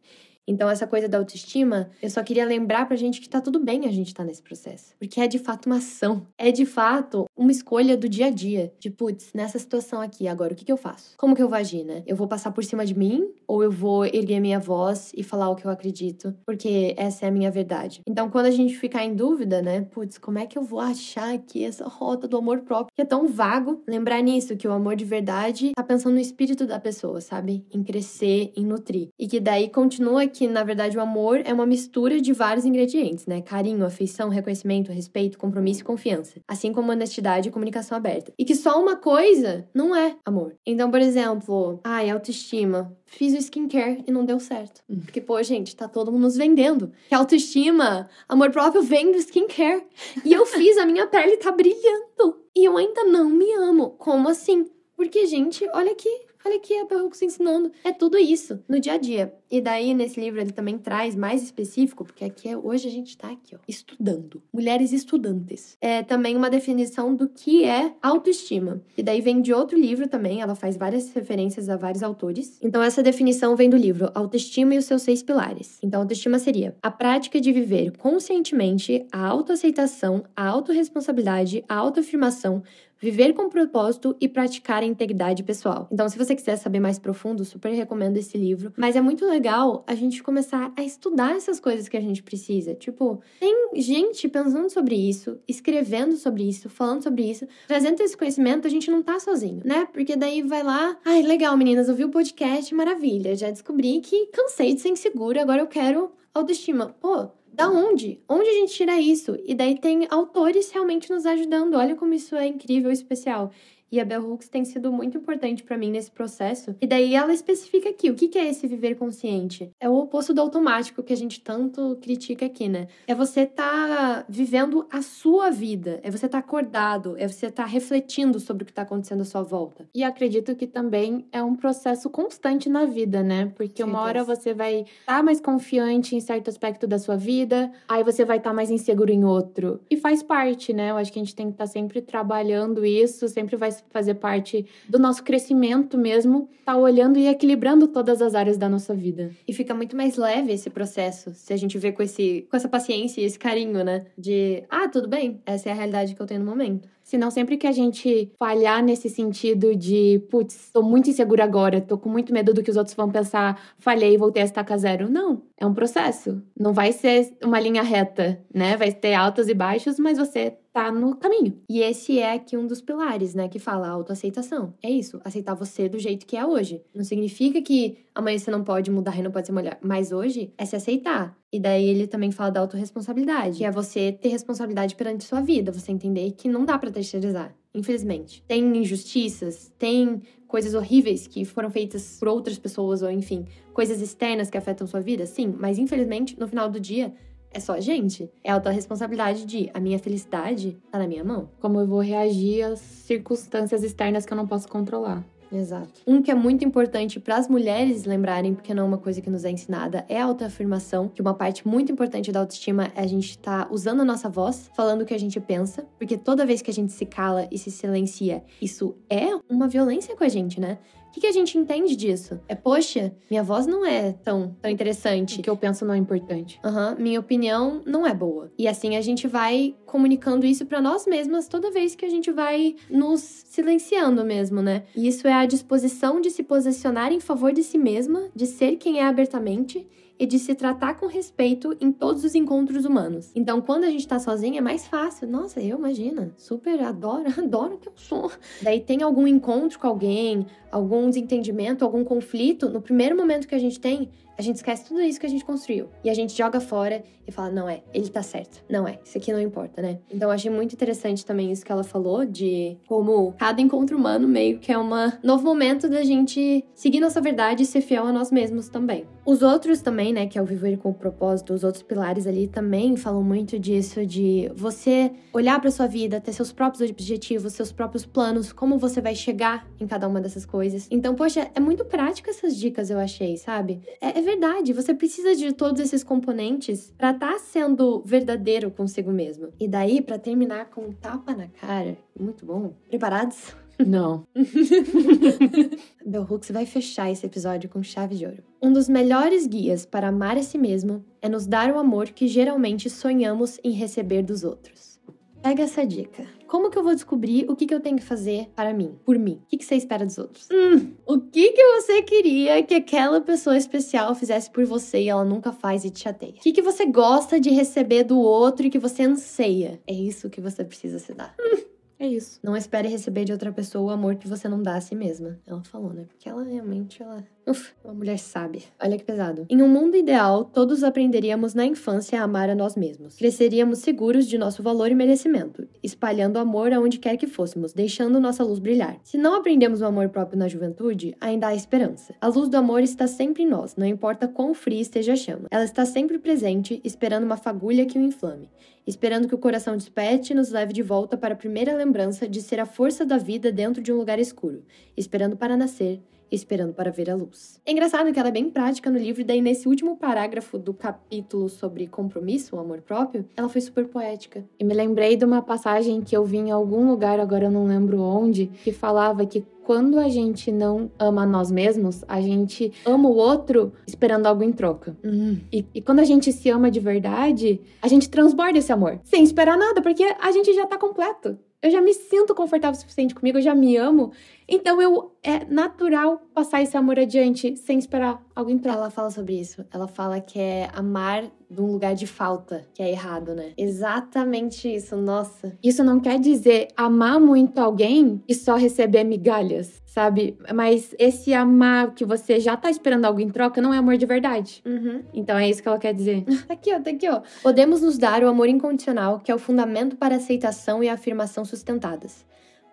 [0.49, 3.85] Então, essa coisa da autoestima, eu só queria lembrar pra gente que tá tudo bem
[3.85, 4.95] a gente tá nesse processo.
[4.97, 6.25] Porque é de fato uma ação.
[6.37, 8.73] É de fato uma escolha do dia a dia.
[8.79, 11.13] De, putz, nessa situação aqui, agora o que, que eu faço?
[11.17, 12.01] Como que eu vou agir, né?
[12.07, 13.29] Eu vou passar por cima de mim?
[13.47, 16.33] Ou eu vou erguer minha voz e falar o que eu acredito?
[16.45, 18.01] Porque essa é a minha verdade.
[18.07, 19.81] Então, quando a gente ficar em dúvida, né?
[19.81, 22.95] Putz, como é que eu vou achar aqui essa rota do amor próprio?
[22.95, 23.83] Que é tão vago.
[23.87, 27.63] Lembrar nisso, que o amor de verdade tá pensando no espírito da pessoa, sabe?
[27.71, 29.09] Em crescer, em nutrir.
[29.19, 32.63] E que daí continua aqui que, na verdade, o amor é uma mistura de vários
[32.63, 33.41] ingredientes, né?
[33.41, 36.39] Carinho, afeição, reconhecimento, respeito, compromisso e confiança.
[36.47, 38.31] Assim como honestidade e comunicação aberta.
[38.39, 40.55] E que só uma coisa não é amor.
[40.65, 42.97] Então, por exemplo, ai, autoestima.
[43.05, 44.81] Fiz o skincare e não deu certo.
[44.89, 45.01] Hum.
[45.01, 46.89] Porque, pô, gente, tá todo mundo nos vendendo.
[47.09, 49.83] Que autoestima, amor próprio vem do skincare.
[50.23, 52.45] E eu fiz, a minha pele tá brilhando.
[52.55, 53.89] E eu ainda não me amo.
[53.97, 54.65] Como assim?
[54.95, 56.09] Porque, gente, olha aqui,
[56.45, 57.73] olha aqui a Perrux ensinando.
[57.83, 59.37] É tudo isso no dia a dia.
[59.49, 63.17] E daí, nesse livro, ele também traz mais específico, porque aqui é, hoje a gente
[63.17, 64.41] tá aqui, ó, estudando.
[64.53, 65.77] Mulheres estudantes.
[65.81, 68.81] É também uma definição do que é autoestima.
[68.97, 72.59] E daí vem de outro livro também, ela faz várias referências a vários autores.
[72.61, 75.79] Então, essa definição vem do livro Autoestima e os seus seis pilares.
[75.81, 82.61] Então, autoestima seria a prática de viver conscientemente a autoaceitação, a autorresponsabilidade, a autoafirmação,
[82.99, 85.87] viver com propósito e praticar a integridade pessoal.
[85.91, 88.73] Então, se você quiser saber mais profundo, super recomendo esse livro.
[88.75, 89.38] Mas é muito legal
[89.87, 92.73] a gente começar a estudar essas coisas que a gente precisa.
[92.73, 98.67] Tipo, tem gente pensando sobre isso, escrevendo sobre isso, falando sobre isso, trazendo esse conhecimento,
[98.67, 99.87] a gente não tá sozinho, né?
[99.93, 104.73] Porque daí vai lá, ai, legal, meninas, ouvi o podcast, maravilha, já descobri que cansei
[104.73, 106.95] de ser insegura, agora eu quero autoestima.
[106.99, 108.21] Pô, da onde?
[108.27, 109.37] Onde a gente tira isso?
[109.45, 111.73] E daí tem autores realmente nos ajudando.
[111.75, 113.51] Olha como isso é incrível especial.
[113.91, 116.75] E a Bell Hooks tem sido muito importante para mim nesse processo.
[116.81, 119.71] E daí ela especifica aqui o que é esse viver consciente.
[119.79, 122.87] É o oposto do automático que a gente tanto critica aqui, né?
[123.07, 128.39] É você tá vivendo a sua vida, é você tá acordado, é você tá refletindo
[128.39, 129.87] sobre o que tá acontecendo à sua volta.
[129.93, 133.51] E acredito que também é um processo constante na vida, né?
[133.55, 137.71] Porque uma hora você vai estar tá mais confiante em certo aspecto da sua vida,
[137.87, 139.79] aí você vai estar tá mais inseguro em outro.
[139.89, 140.91] E faz parte, né?
[140.91, 144.15] Eu acho que a gente tem que estar tá sempre trabalhando isso, sempre vai fazer
[144.15, 149.31] parte do nosso crescimento mesmo, tá olhando e equilibrando todas as áreas da nossa vida.
[149.47, 152.69] E fica muito mais leve esse processo, se a gente vê com esse com essa
[152.69, 154.05] paciência e esse carinho, né?
[154.17, 156.87] De, ah, tudo bem, essa é a realidade que eu tenho no momento.
[157.09, 161.97] Senão, sempre que a gente falhar nesse sentido de, putz, tô muito insegura agora, tô
[161.97, 165.09] com muito medo do que os outros vão pensar, falhei, voltei a estaca zero.
[165.09, 166.39] Não, é um processo.
[166.55, 168.77] Não vai ser uma linha reta, né?
[168.77, 171.59] Vai ter altos e baixos, mas você tá no caminho.
[171.67, 174.75] E esse é aqui um dos pilares, né, que fala autoaceitação.
[174.81, 176.81] É isso, aceitar você do jeito que é hoje.
[176.93, 180.53] Não significa que amanhã você não pode mudar e não pode ser mulher, mas hoje
[180.57, 181.35] é se aceitar.
[181.51, 185.71] E daí ele também fala da autorresponsabilidade, que é você ter responsabilidade perante sua vida,
[185.71, 188.43] você entender que não dá para terceirizar, infelizmente.
[188.47, 194.49] Tem injustiças, tem coisas horríveis que foram feitas por outras pessoas ou enfim, coisas externas
[194.49, 197.13] que afetam sua vida, sim, mas infelizmente no final do dia
[197.51, 198.29] é só gente.
[198.43, 201.49] É a autorresponsabilidade de a minha felicidade tá na minha mão.
[201.59, 205.25] Como eu vou reagir às circunstâncias externas que eu não posso controlar.
[205.51, 206.01] Exato.
[206.05, 209.29] Um que é muito importante para as mulheres lembrarem, porque não é uma coisa que
[209.29, 213.07] nos é ensinada, é a autoafirmação, que uma parte muito importante da autoestima é a
[213.07, 216.45] gente estar tá usando a nossa voz, falando o que a gente pensa, porque toda
[216.45, 220.29] vez que a gente se cala e se silencia, isso é uma violência com a
[220.29, 220.77] gente, né?
[221.09, 222.39] O que, que, a gente entende disso?
[222.47, 225.39] É, poxa, minha voz não é tão, tão interessante.
[225.39, 226.59] O que eu penso não é importante.
[226.63, 228.51] Uhum, minha opinião não é boa.
[228.55, 232.31] E assim a gente vai comunicando isso para nós mesmas toda vez que a gente
[232.31, 234.83] vai nos silenciando mesmo, né?
[234.95, 238.75] E isso é a disposição de se posicionar em favor de si mesma, de ser
[238.75, 239.87] quem é abertamente
[240.19, 243.31] e de se tratar com respeito em todos os encontros humanos.
[243.33, 245.27] Então, quando a gente tá sozinha, é mais fácil.
[245.29, 248.29] Nossa, eu imagina, super adoro, adoro que eu sou.
[248.61, 253.59] Daí tem algum encontro com alguém, algum desentendimento, algum conflito, no primeiro momento que a
[253.59, 254.09] gente tem,
[254.39, 255.89] a gente esquece tudo isso que a gente construiu.
[256.01, 258.63] E a gente joga fora e fala: não é, ele tá certo.
[258.69, 259.99] Não é, isso aqui não importa, né?
[260.09, 264.29] Então eu achei muito interessante também isso que ela falou, de como cada encontro humano
[264.29, 264.89] meio que é um
[265.21, 269.05] novo momento da gente seguir nossa verdade e ser fiel a nós mesmos também.
[269.25, 272.47] Os outros também, né, que é o viver com o propósito, os outros pilares ali
[272.47, 277.71] também falam muito disso, de você olhar para sua vida, ter seus próprios objetivos, seus
[277.71, 280.87] próprios planos, como você vai chegar em cada uma dessas coisas.
[280.89, 283.81] Então, poxa, é muito prático essas dicas, eu achei, sabe?
[284.01, 289.11] É, é verdade, você precisa de todos esses componentes para estar tá sendo verdadeiro consigo
[289.11, 289.49] mesmo.
[289.59, 292.73] E daí, para terminar com um tapa na cara, muito bom.
[292.87, 293.55] Preparados?
[293.85, 294.27] Não.
[296.05, 298.43] Bell Hooks vai fechar esse episódio com chave de ouro.
[298.61, 302.27] Um dos melhores guias para amar a si mesmo é nos dar o amor que
[302.27, 304.99] geralmente sonhamos em receber dos outros.
[305.41, 306.38] Pega essa dica.
[306.49, 309.19] Como que eu vou descobrir o que, que eu tenho que fazer para mim, por
[309.19, 309.39] mim?
[309.43, 310.47] O que, que você espera dos outros?
[310.51, 315.23] Hum, o que, que você queria que aquela pessoa especial fizesse por você e ela
[315.23, 316.31] nunca faz e te chateia?
[316.31, 319.79] O que, que você gosta de receber do outro e que você anseia?
[319.85, 321.35] É isso que você precisa se dar.
[321.39, 321.59] Hum.
[321.99, 322.39] É isso.
[322.41, 325.37] Não espere receber de outra pessoa o amor que você não dá a si mesma.
[325.45, 326.05] Ela falou, né?
[326.07, 328.61] Porque ela realmente, ela Uf, uma mulher sábia.
[328.79, 329.47] Olha que pesado.
[329.49, 333.15] Em um mundo ideal, todos aprenderíamos na infância a amar a nós mesmos.
[333.15, 338.43] Cresceríamos seguros de nosso valor e merecimento, espalhando amor aonde quer que fôssemos, deixando nossa
[338.43, 338.99] luz brilhar.
[339.03, 342.13] Se não aprendemos o amor próprio na juventude, ainda há esperança.
[342.21, 345.47] A luz do amor está sempre em nós, não importa quão fria esteja a chama.
[345.49, 348.47] Ela está sempre presente, esperando uma fagulha que o inflame,
[348.85, 352.43] esperando que o coração desperte e nos leve de volta para a primeira lembrança de
[352.43, 354.63] ser a força da vida dentro de um lugar escuro,
[354.95, 355.99] esperando para nascer
[356.31, 357.59] esperando para ver a luz.
[357.65, 361.49] É engraçado que ela é bem prática no livro, daí nesse último parágrafo do capítulo
[361.49, 364.43] sobre compromisso, o amor próprio, ela foi super poética.
[364.59, 367.65] E me lembrei de uma passagem que eu vi em algum lugar, agora eu não
[367.65, 373.07] lembro onde, que falava que quando a gente não ama nós mesmos, a gente ama
[373.07, 374.97] o outro esperando algo em troca.
[375.03, 375.39] Uhum.
[375.53, 379.23] E, e, quando a gente se ama de verdade, a gente transborda esse amor, sem
[379.23, 381.37] esperar nada, porque a gente já tá completo.
[381.61, 384.11] Eu já me sinto confortável o suficiente comigo, eu já me amo.
[384.49, 388.73] Então eu é natural passar esse amor adiante sem esperar algo entrar.
[388.73, 389.63] Ela fala sobre isso.
[389.71, 393.53] Ela fala que é amar de um lugar de falta, que é errado, né?
[393.57, 395.57] Exatamente isso, nossa.
[395.63, 400.37] Isso não quer dizer amar muito alguém e só receber migalhas, sabe?
[400.53, 404.05] Mas esse amar que você já tá esperando algo em troca não é amor de
[404.05, 404.61] verdade.
[404.65, 405.03] Uhum.
[405.13, 406.23] Então é isso que ela quer dizer.
[406.47, 407.21] tá aqui, ó, tá aqui, ó.
[407.43, 410.93] Podemos nos dar o amor incondicional, que é o fundamento para a aceitação e a
[410.93, 412.25] afirmação sustentadas.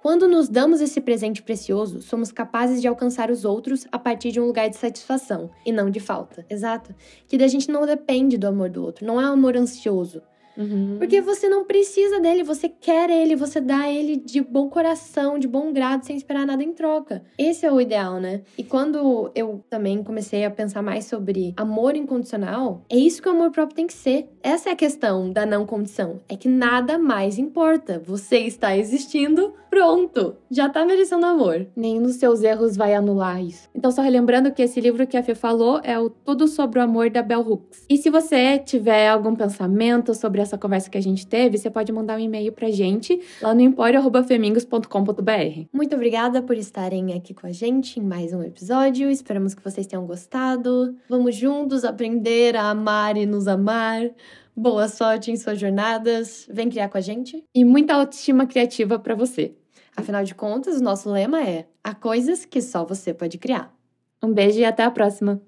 [0.03, 4.41] Quando nos damos esse presente precioso, somos capazes de alcançar os outros a partir de
[4.41, 6.47] um lugar de satisfação e não de falta.
[6.49, 6.95] Exato.
[7.27, 10.23] Que da gente não depende do amor do outro, não é um amor ansioso.
[10.57, 10.97] Uhum.
[10.99, 15.47] Porque você não precisa dele, você quer ele, você dá ele de bom coração, de
[15.47, 17.23] bom grado, sem esperar nada em troca.
[17.39, 18.43] Esse é o ideal, né?
[18.57, 23.33] E quando eu também comecei a pensar mais sobre amor incondicional, é isso que o
[23.33, 24.29] amor próprio tem que ser.
[24.43, 26.21] Essa é a questão da não condição.
[26.29, 28.03] É que nada mais importa.
[28.05, 30.37] Você está existindo, pronto.
[30.51, 31.67] Já tá merecendo amor.
[31.77, 33.69] Nenhum dos seus erros vai anular isso.
[33.75, 36.83] Então, só relembrando que esse livro que a Fê falou é o Tudo sobre o
[36.83, 37.85] Amor da Bell Hooks.
[37.89, 41.93] E se você tiver algum pensamento sobre essa conversa que a gente teve, você pode
[41.93, 45.67] mandar um e-mail pra gente lá no empório.femingos.com.br.
[45.73, 49.11] Muito obrigada por estarem aqui com a gente em mais um episódio.
[49.11, 50.97] Esperamos que vocês tenham gostado.
[51.09, 54.11] Vamos juntos aprender a amar e nos amar.
[54.57, 56.49] Boa sorte em suas jornadas.
[56.51, 57.45] Vem criar com a gente.
[57.55, 59.55] E muita autoestima criativa para você.
[59.95, 63.75] Afinal de contas, o nosso lema é: há coisas que só você pode criar.
[64.23, 65.43] Um beijo e até a próxima!